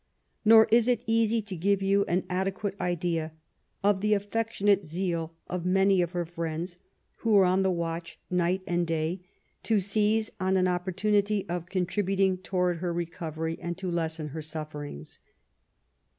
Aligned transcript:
Nor 0.43 0.65
is 0.71 0.87
it 0.87 1.03
easy 1.05 1.43
to 1.43 1.55
give 1.55 1.83
you 1.83 2.05
an 2.05 2.23
adequate 2.27 2.73
idea 2.81 3.33
of 3.83 4.01
the 4.01 4.15
affectionate 4.15 4.83
zeal 4.83 5.35
of 5.45 5.63
many 5.63 6.01
of 6.01 6.13
her 6.13 6.25
friends, 6.25 6.79
who 7.17 7.33
were 7.33 7.45
on 7.45 7.61
the 7.61 7.69
watch 7.69 8.17
night 8.27 8.63
and 8.65 8.87
day 8.87 9.21
to 9.61 9.79
seize 9.79 10.31
on 10.39 10.57
an 10.57 10.67
opportunity 10.67 11.47
of 11.47 11.67
contributing 11.67 12.39
towards 12.39 12.79
her 12.79 12.91
recovery, 12.91 13.59
and 13.61 13.77
to 13.77 13.91
lessen 13.91 14.29
her 14.29 14.41
sufferings. 14.41 15.19